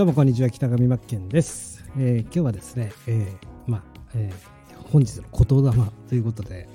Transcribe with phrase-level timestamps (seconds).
[0.00, 3.82] どうもこんにちは北上真剣です、えー、今日はですね、えー、まあ、
[4.14, 6.70] えー、本日の言霊ということで、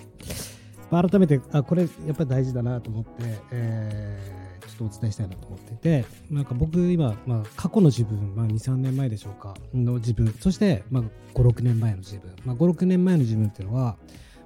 [0.91, 3.09] まあ、改めてあこれやっぱり大事だなと思って、
[3.50, 11.04] えー、ちょっとお伝えしたいなと思っていてなんか僕今、まあ、過去の自分、まあ、23年前でしょうかの自分そして、まあ、
[11.34, 13.98] 56年前の自分、まあ、56年前の自分っていうのは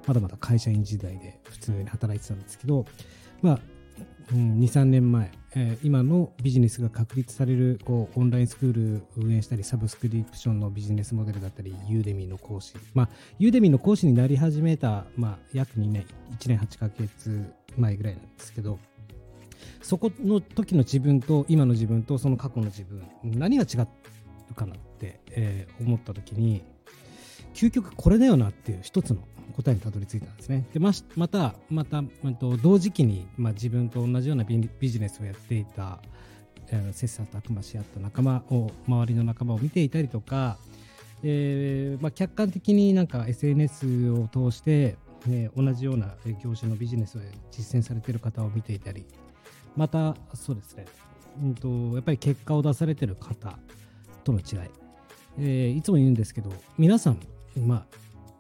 [0.08, 2.86] まだまだ会社員時代で普通に働いてたんですけど、
[3.42, 3.60] まあ、
[4.32, 12.74] うん、23年前、えー、今のビジネスが確立されるこうオンラインスクール運営したりサブスクリプションのビジネスモデルだったりユーデミーの講師。
[12.94, 16.06] まあユーデミーの講師になり始めた、まあ、約2年
[16.40, 18.78] 1年8ヶ月前ぐらいなんですけど
[19.82, 23.78] そこの時の自分と今の自分とその過去の自分何が違
[24.52, 26.64] うかなって、えー、思った時に
[27.54, 29.20] 究極これだよなっていう一つの
[29.56, 30.66] 答えにたどり着いたんですね。
[30.74, 32.02] でままた、また、
[32.40, 36.00] と同時期に、まあ、自分と同じようなビジネスをやっていた、
[36.70, 40.58] えー、切磋琢磨し合った仲間を、周りの仲間を見ていたりとか、
[41.24, 49.06] えーまあ、客観的になんか SNS を通して、ね、同じような業種のビジネスを実践されている方を見ていたり、
[49.76, 50.86] また、そうですね、
[51.44, 53.60] うんと、やっぱり結果を出されてる方
[54.24, 54.70] との違い、
[55.38, 57.20] えー、いつも言うんですけど、皆さん、
[57.66, 57.86] まあ、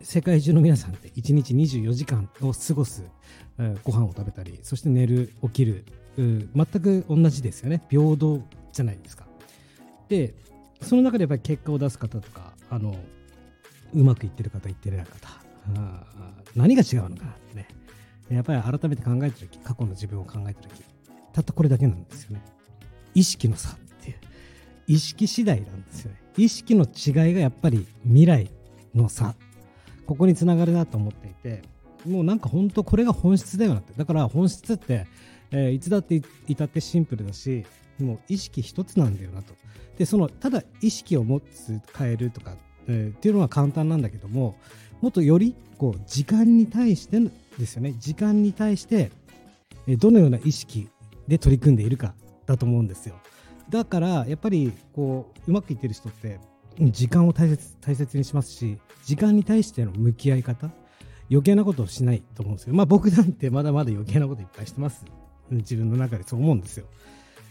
[0.01, 3.03] 世界中の皆さんって1日24時間を過ごす、
[3.57, 5.85] えー、ご飯を食べたりそして寝る起きる
[6.17, 7.81] 全く同じですよね。
[7.89, 8.41] 平等
[8.73, 9.25] じゃないですか。
[10.09, 10.33] で
[10.81, 12.95] その中でやっぱり結果を出す方とかあの
[13.93, 15.29] うまくいってる方いってない方
[16.55, 17.67] 何が違うのかなってね。
[18.29, 20.83] やっぱり改めて考えた時過去の自分を考えた時
[21.33, 22.41] たったこれだけなんですよね。
[23.13, 24.17] 意識の差っていう
[24.87, 26.21] 意識次第なんですよね。
[26.37, 28.49] 意識の違いがやっぱり未来
[28.95, 29.35] の差
[30.05, 31.61] ここにつながるなと思っていて
[32.05, 33.93] もうなんか本当これが本質だよなって。
[33.95, 35.05] だから本質って、
[35.51, 37.65] えー、いつだって至ってシンプルだし
[37.99, 39.53] もう意識一つなんだよなと。
[39.97, 42.55] でそのただ意識を持つ変えるとか、
[42.87, 44.55] えー、っていうのは簡単なんだけども
[45.02, 47.19] もっとよりこう時間に対して
[47.58, 47.93] ですよね。
[47.99, 49.11] 時間に対して、
[49.87, 50.87] えどのような意識
[51.27, 52.14] で取り組んでいるか
[52.45, 53.15] だと思うんですよ。
[53.69, 56.39] だからやっぱりこううまくいってる人って
[56.79, 60.71] 時間を大切大切にしますし時間に対しての向き合い方
[61.29, 62.73] 余計なことをしないと思うんですよ。
[62.73, 65.05] まあ僕なんてまだまだ余計なこといっぱいしてます。
[65.51, 66.85] 自分の中でそう思うんですよ、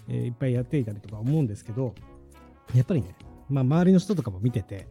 [0.09, 1.95] えー、いっぱいやっていたりとか思うんですけど
[2.75, 3.15] やっぱりね、
[3.49, 4.87] まあ、周りの人とかも見てて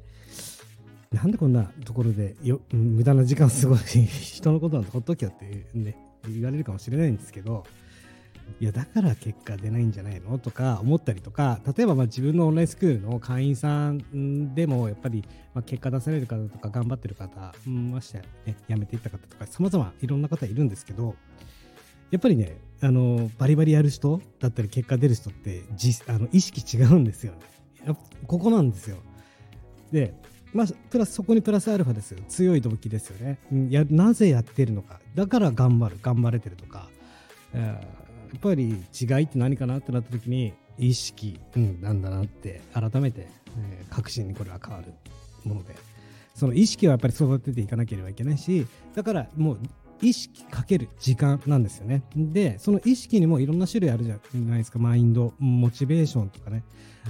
[1.12, 7.64] なんでこんなところでよ無駄な時間過ごし人のことなんてほっときゃってね言われるかもしれないんですけど
[8.60, 10.40] いやだから結果出ないんじゃないの？
[10.40, 21.16] とか思ったりとか例えばま自分のオンラインスクールの会員さんでもやっぱりま結果出される方とか頑張ってる方、ましてね、辞めていった方とか様々いろんな方いるんですけど
[22.10, 27.34] やっぱりねあのバリバリやる人だったり結果出る人って実あの意識違うんですよ
[27.86, 27.96] ね。
[28.26, 28.98] ここなんですよ。
[29.92, 30.14] で
[30.54, 32.20] まあ、プラスそこにプラスアルファですよ。
[32.28, 33.38] 強い動機ですよね。
[33.70, 35.00] やなぜやってるのか。
[35.14, 36.90] だから頑張る頑張れてるとか、
[37.54, 43.28] えーっぱり違いって何かなってなった時に意識、うん、なんだなって改めて、
[43.58, 44.94] え、確信にこれは変わる
[45.44, 45.76] もので
[46.36, 49.60] その意識はやっぱり育てていかなければいけないしだからもう
[50.02, 52.04] 意識かける時間なんですよね。
[52.16, 54.80] で、その意識にもいろんな種類あるじゃないですか。
[54.80, 56.64] マインド、モチベーションとかね、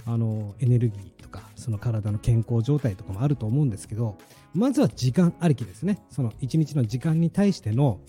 [0.06, 4.18] あの、エネルギーとか、その体の健康状態とかもあると思うんですけど、
[4.54, 6.00] まずは時間ありきですね。
[6.10, 8.00] その一日の時間に対しての、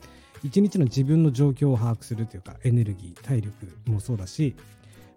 [0.43, 3.53] 一日の自分の状況を把握するというかエネルギー体力
[3.87, 4.55] もそうだし、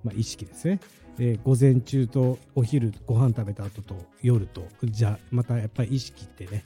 [0.04, 0.80] まあ、意識ですね。
[1.18, 6.64] で午前中とお昼ご飯食べた後と夜とじゃあまたやっぱり意識ってね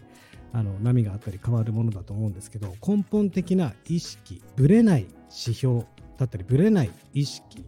[0.54, 5.86] あの波があったり変わるものだと思うんですけど根本的な意識ぶれない指標
[6.18, 7.66] だったりぶれない意識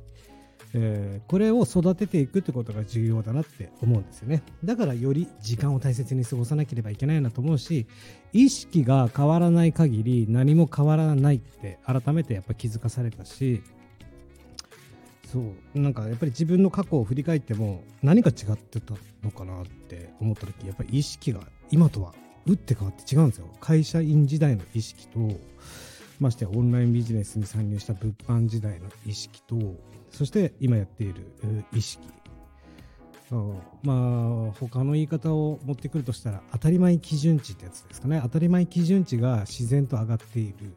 [0.74, 4.44] えー、これを育てていくってことが重要だなって思うんですよね。
[4.64, 7.88] だからより時間を大切に過ごさなければいけないなと思うし
[8.34, 13.62] 意識が変わらない限り何も変わらないって改めてやっぱ気づかされたし
[15.32, 15.40] そ
[15.76, 18.94] うなんかやっぱり自分の過去を振り返っても何が違ってた
[19.24, 22.14] のかなって思った時やっぱり意識が今とは
[22.46, 23.48] 打って変わって違うんですよ。
[23.60, 25.20] 会社員時代の意識と
[26.20, 29.58] ましてオンラインビジネスに参入した物販時代の意識と
[30.10, 31.34] そして今やっている
[31.74, 32.08] 意識。
[33.84, 38.22] まあ他の言い方を持ってくるとしたら当たり前基準値ってやつですかね。
[38.24, 40.74] 当たり前基準値が自然と上がっている。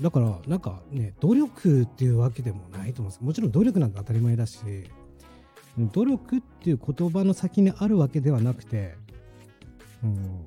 [0.00, 3.20] だからなんかね努力っていうわけでもないと思うんです。
[3.22, 4.58] もちろん努力なんて当たり前だし
[5.78, 8.94] 努力っていう言葉の先にあるわけではなくて、
[10.02, 10.46] うん、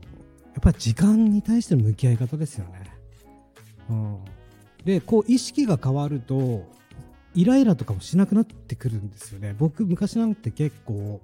[0.60, 2.92] っぱり時間に対しての向き合い方ですよね。
[3.90, 4.18] うん
[4.86, 6.64] でこう意識が変わると
[7.36, 11.22] イライラとかもしなくなってくるんですよね僕昔なんて結構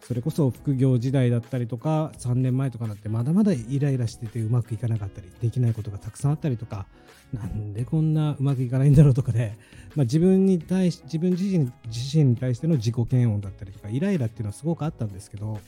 [0.00, 6.86] それこそ副業時代だったりとか3年前とかなってまだまだイライラしててうまくいかなかったりできないことがたくさんあったりとか
[7.34, 9.54] なんでこんなうまくいかないんだろうとかで、
[9.94, 15.60] まあ、自分に対し自分自身自身に対しての自己嫌悪だったりとかイライラっていうのはすごくあったんですけど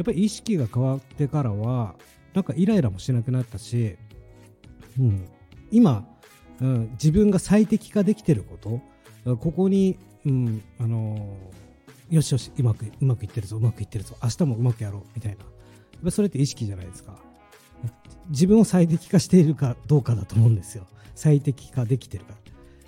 [0.00, 1.94] やっぱり意識が変わってからは
[2.32, 3.98] なんかイライラもしなくなったし、
[4.98, 5.28] うん、
[5.70, 6.08] 今、
[6.58, 11.60] うん、自分が最適化できてることここに、うんあのー
[12.10, 17.16] よしよし、うまくうまくいってるぞ、うまくいってるぞ、明日もうまくやろうみたいな、やっぱそれって意識じゃないですか。
[18.30, 20.86] 自分を最適化しているかどうかだと思うんですよ。
[21.14, 22.34] 最適化できてるか。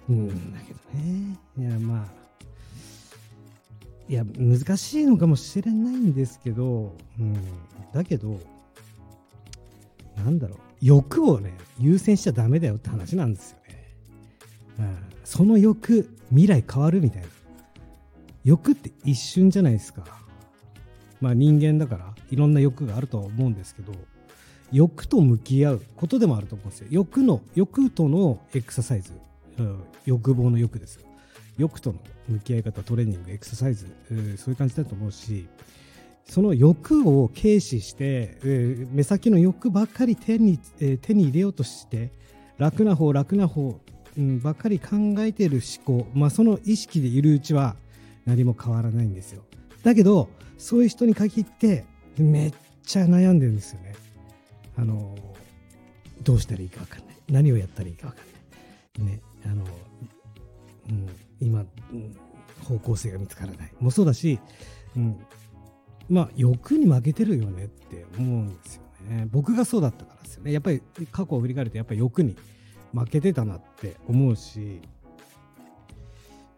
[0.08, 2.21] うん、だけどね、いや、まあ、
[4.08, 7.36] いや、難しいのかもしれないんですけど、うん、
[7.92, 8.40] だけど、
[10.16, 13.94] なんだろう、欲をね、優先しちゃダメだよって話なんですよね。
[14.78, 17.28] うん、その欲、未来変わるみたいな。
[18.44, 20.04] 欲って一瞬じゃないですか。
[21.20, 23.92] まあ人間だからいろんな欲があるとは思うんですけど、
[24.72, 26.88] 欲と向き合うことでもあると思うんですよ。
[26.90, 29.12] 欲の、欲とのエクササイズ、
[29.58, 31.06] うん、欲望の欲ですよ。
[31.58, 33.86] 欲との向き合い方、トレーニング、エクササイズ、
[34.36, 35.46] そういう感じだと思うし、
[36.24, 38.38] その欲を軽視して、
[38.92, 42.10] 目先の欲ばっかり手に,、手に入れようとして
[42.58, 43.80] 楽な方楽な方、
[44.42, 47.76] ばっかり考えている思考、まあ、その意識でいるうちは
[48.24, 49.42] 何も変わらないんですよ。
[49.82, 50.28] だけど
[50.58, 51.84] そういう人に限って
[52.16, 52.54] めっ
[52.84, 53.94] ちゃ悩んでるんですよね。
[54.76, 55.16] あの
[56.22, 57.16] どうしたらいいか分かんない。
[57.28, 58.22] 何をやったらいいか分か
[59.02, 59.14] んない。
[59.16, 59.64] ねあの、
[60.90, 61.08] うん、
[61.42, 61.60] 今、
[61.92, 62.16] うん、
[62.62, 63.72] 方向性が見つからない。
[63.80, 64.38] もそうだし、
[64.96, 65.18] うん、
[66.08, 69.28] まあ欲に負けてるよねって思うんですよね。
[69.30, 70.52] 僕がそうだったからですよね。
[70.52, 72.36] やっぱり過去を振り返るとやっぱり欲に
[72.92, 74.80] 負けてたなって思うし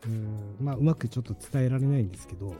[0.07, 0.57] うん。
[0.61, 2.55] まあ、うまくちょっと伝えられないんですけど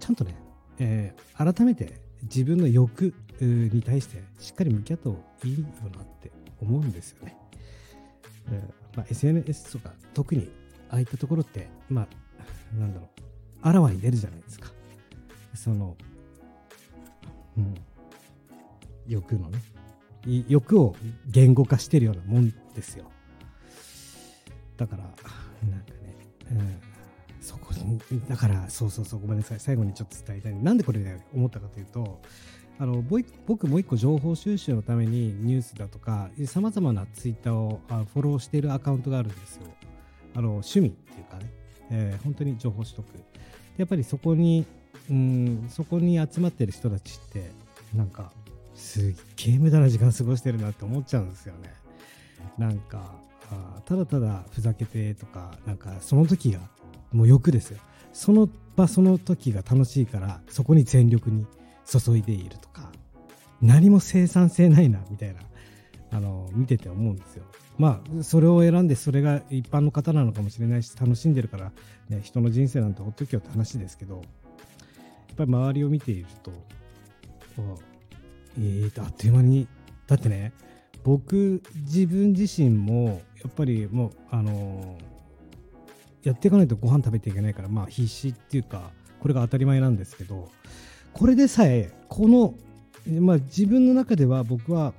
[0.00, 0.36] ちゃんとね、
[0.78, 7.36] えー、改めて自分の欲に対してしっかり向き合った方がいいよなって思うんですよね。
[8.50, 10.50] えーまあ、SNS とか特に
[10.90, 12.08] ああいったところってまあ
[12.78, 13.08] なんだろう。
[13.62, 14.70] あらわに出るじゃないですか。
[15.54, 15.96] その、
[17.56, 17.74] うん、
[19.06, 19.60] 欲のね。
[20.48, 20.96] 欲を
[21.28, 23.10] 言語化してるようなもんですよ。
[24.76, 25.30] だからなんか
[25.62, 25.84] ね
[26.50, 26.80] うん、
[27.40, 27.72] そこ
[28.28, 29.60] だからそうそうそうごめんなさい。
[29.60, 30.54] 最後にちょっと伝えたい。
[30.54, 32.20] なんでこれね思ったかというと
[32.78, 33.02] あの
[33.46, 37.80] 僕もう一個情報収集のためにニュースだとかさまざまなツイッターを
[38.12, 39.62] フォローしているアカウントがあるんですよ。
[40.36, 41.50] あの趣味っていうかね、
[41.90, 43.04] えー、本当に情報取得。
[43.78, 44.66] やっぱりそこに
[45.10, 47.50] うんそこに集まってる人たちって
[47.94, 48.32] なんか
[48.74, 51.72] すっげえ無駄な時間過ごしてるなって思っちゃうんですよね。
[52.58, 53.14] なんか
[53.50, 56.60] あただただふざけてとかなんかその時が
[57.12, 57.78] もう欲ですよ。
[58.12, 61.46] その場その時が楽しいからそこに全力に
[61.86, 62.90] 注いでいるとか
[63.62, 65.40] 何も生産性ないなみたいな。
[66.10, 67.44] あの見てて思うんですよ。
[67.78, 71.72] まあそれを選んでそれが一般の方なのかもしれないし楽しんでるから、
[72.08, 74.24] ね、人の人生なんてほっときよって話ですけどやっ
[75.36, 76.52] ぱり周りを見ていると
[78.58, 79.68] えーとあっという間に
[80.06, 80.52] だってね
[81.04, 84.98] 僕自分自身もやっぱりもうあの、
[86.24, 90.48] やっていかないとご飯食べていけないからまあ必死っていうかこれが当たり前なんですけど
[91.12, 92.54] これでさえこの、
[93.20, 94.92] まあ、自分の中では僕は、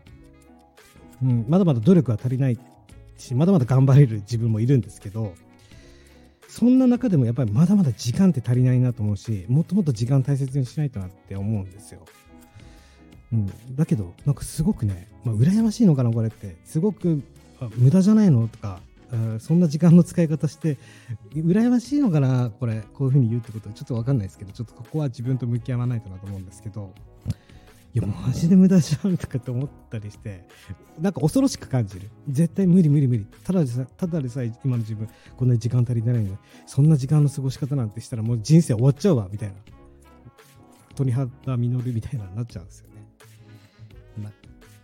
[1.24, 2.60] うん、まだまだ努力は足りない
[3.18, 5.34] しまだまだ頑張れる自分もいるんですけど
[6.48, 12.06] そんな中でもやっぱりまだまだ時間って足りないなと思うしもっともっと時間大切にしないとなって思うんですよ。
[13.34, 17.22] うん、だけどなんかすごくね、まあ、羨ましいのかなこれってすごく
[17.76, 18.80] 無駄じゃないのとか
[19.40, 20.78] そんな時間の使い方して
[21.34, 26.94] 羨ましいのかなこれこういうふうに言うってことはちょっと分かんないですけどちょっとここは自分と向き合わないとなと思うんですけど
[27.98, 30.48] やマジで無駄じゃんとかって思ったりして
[31.00, 32.10] なんか恐ろしく感じる。
[32.28, 33.26] 絶対無理無理無理。
[33.44, 39.56] ただでさただでさえ今の自分こんなに時間足りてないのにそんな時間の過ごし方なんてしたらもう人生終わっちゃうわみたいな。
[40.96, 43.08] 鳥肌実るみたいなになっちゃうんですよね。
[44.22, 44.32] まあ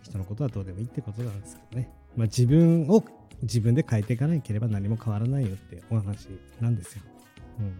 [0.02, 1.90] 人のことはどうでもいいってことなんですけどね。
[2.16, 3.02] まあ、自分を
[3.42, 6.28] 自分で変えていかなければ何も変わらないよってお話
[6.60, 7.02] なんですよ。
[7.58, 7.74] うん、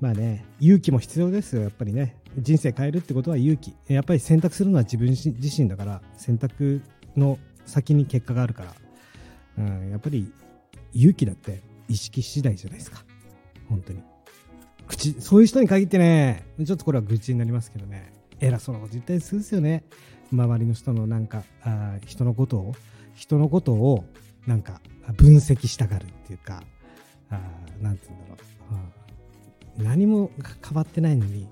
[0.00, 2.21] まあね、勇気も必要ですよ、やっぱりね。
[2.38, 3.74] 人生変えるってことは勇気。
[3.88, 6.82] やっぱり選択するのは自分自身だから、選択
[7.16, 8.74] の先に結果があるから、
[9.58, 10.32] うん、やっぱり
[10.92, 13.04] 勇気だって意識次第じゃないですか。
[13.68, 14.02] 本当に。
[14.86, 19.84] 口、そういう人に限ってね、ちょっとこれは愚痴になりますけどね、偉そうなこと言ったりするんですよね。
[20.32, 22.74] 周りの人のなんかあ人のことを
[23.14, 24.04] 人のことを
[24.46, 24.80] なんか
[25.16, 26.62] 分析したがるっていうか
[27.30, 27.38] あ
[27.80, 28.34] なんて言うんだろ
[29.76, 30.30] う、あ何も
[30.66, 31.46] 変わってないのに、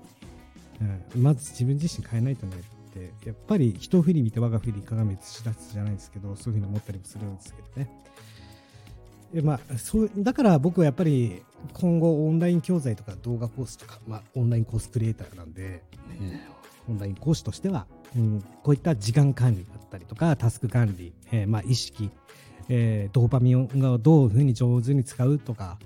[1.15, 8.01] うん、まず自分自身変えないとねってやっぱり人振り見て我が振り鏡映し出すじゃないですけどそういうふうに思ったりもするんですけどね。
[9.43, 15.83] まあ、そうだから僕はやっぱり今後オンライン教材とか動画コースとか、まあ、オンラインコースクリエイターなんで、
[16.89, 22.09] オンライン講師としては、うん、こういった時間管理だったりとかタスク管理、えー、まあ、意識、
[22.67, 25.77] えー、ドーパミンをどういうふうに上手に使うとか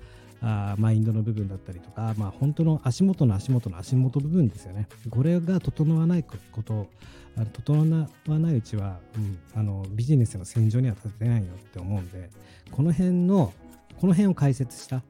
[0.48, 4.86] あマインドの部分だったりとか、まあ、本当の足元の足元の足元部分ですよね。
[5.10, 6.88] これが整わないこと
[7.52, 12.30] 整わないうちは、うん、あのビジネスの戦場には立てないよって思うんで
[12.70, 13.52] この辺の
[14.00, 15.02] この辺を解説した、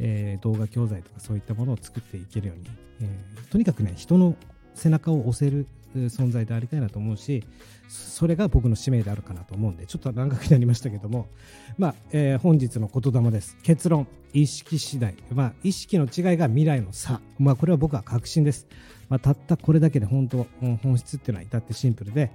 [0.00, 2.64] えー、動画教材とかそういったものを作っていけるように、
[3.02, 4.34] えー、とにかくね人の
[4.74, 7.44] 背中を押せる存在でありたいなと思うし
[7.88, 11.26] それが僕の使命であるかなと思うんでちょっと長くなりましたけども
[11.78, 18.66] まあ、えー、本日の言霊です結論意識次第まあ意識の違いが未来の差まあこれは僕は確信です
[19.10, 20.46] まあ、たったこれだけで本当、
[20.82, 22.30] 本質っていうのは至ってシンプルで、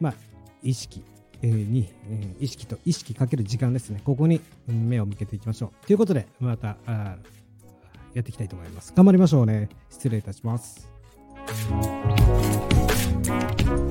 [0.00, 0.14] まあ、
[0.62, 1.04] 意識
[1.42, 1.92] に、
[2.40, 4.00] 意識と意識かける時間ですね。
[4.02, 5.86] ここに目を向けていきましょう。
[5.86, 7.18] ということで、またや
[8.20, 8.94] っていきたいと思います。
[8.96, 9.68] 頑張りましょうね。
[9.90, 10.88] 失礼いたします。
[13.28, 13.87] thank you